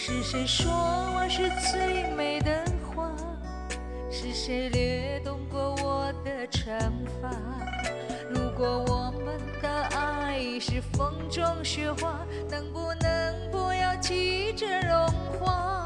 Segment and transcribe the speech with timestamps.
[0.00, 3.12] 是谁说我是最美的花？
[4.08, 6.72] 是谁掠动过我的长
[7.20, 7.28] 发？
[8.30, 15.08] 如果我们的爱是风中雪花，能不能不要急着融
[15.40, 15.82] 化？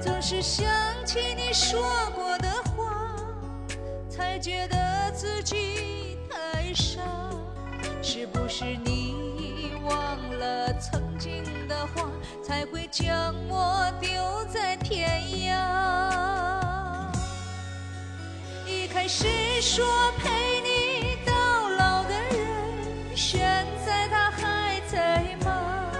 [0.00, 0.64] 总是想
[1.04, 1.82] 起你说
[2.14, 3.16] 过的话，
[4.08, 7.00] 才觉得自己太傻。
[8.00, 11.02] 是不是你忘了曾，
[12.62, 14.08] 才会将我丢
[14.44, 15.10] 在天
[15.50, 17.08] 涯？
[18.64, 19.26] 一开始
[19.60, 19.84] 说
[20.18, 20.30] 陪
[20.60, 21.32] 你到
[21.70, 25.90] 老的人，现在他还在吗？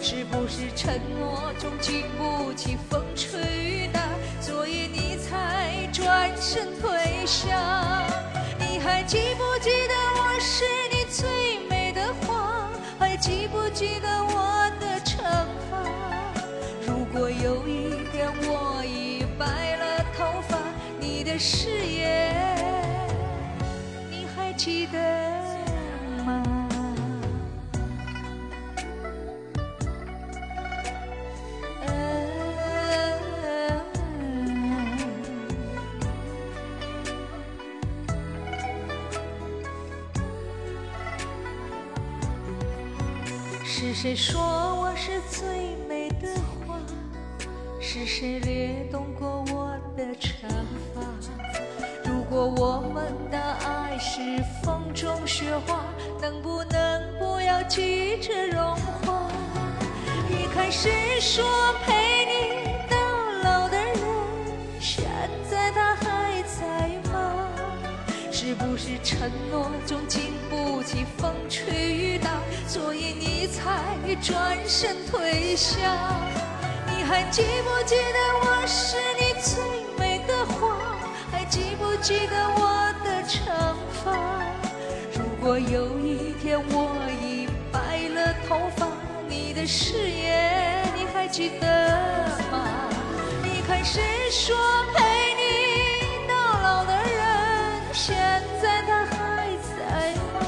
[0.00, 4.00] 是不是承诺中经不起风吹雨打，
[4.40, 8.06] 所以你才转身退下？
[8.56, 12.70] 你还记不记得我是你最美的花？
[13.00, 15.18] 还记不记得我的长
[15.67, 15.67] 发？
[21.40, 22.34] 誓言
[24.10, 24.98] 你还记得
[26.26, 26.42] 吗？
[43.64, 46.34] 是谁说我是最美的
[46.66, 46.80] 花？
[47.80, 50.57] 是谁掠动过我的长？
[52.38, 53.36] 果我们的
[53.66, 54.20] 爱是
[54.62, 55.80] 风中雪花，
[56.22, 59.28] 能不能不要急着融化？
[60.30, 60.88] 一开始
[61.20, 61.44] 说
[61.84, 62.96] 陪你到
[63.42, 63.98] 老的人，
[64.78, 65.04] 现
[65.50, 67.48] 在他还在吗？
[68.30, 72.30] 是不是承诺总经不起风吹雨打，
[72.68, 75.80] 所以你才转身退下？
[76.86, 79.27] 你还记不记得我是你？
[82.08, 84.16] 记得我的长发？
[85.12, 88.86] 如果有一天我已白了头发，
[89.28, 91.66] 你的誓言你还记得
[92.50, 92.64] 吗？
[93.44, 94.00] 一开始
[94.30, 94.56] 说
[94.94, 95.04] 陪
[95.36, 98.16] 你到老的人，现
[98.62, 100.40] 在他还在吗？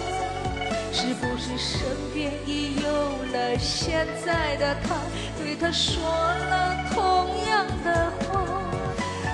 [0.90, 2.88] 是不是身边已有
[3.34, 4.96] 了现在的他，
[5.36, 8.48] 对他说了同样的话？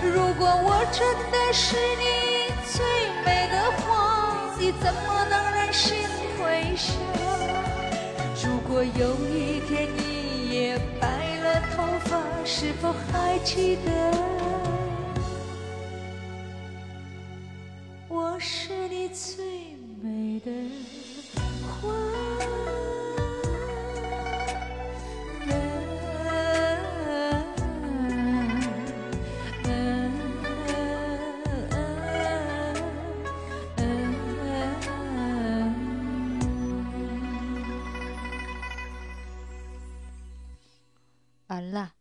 [0.03, 2.25] 如果我真的是你
[2.76, 2.84] 最
[3.25, 5.97] 美的花，你怎么能忍心
[6.37, 6.92] 退下？
[8.44, 11.06] 如果有一天你也白
[11.42, 13.91] 了头发，是否还记得
[41.56, 41.94] 完了。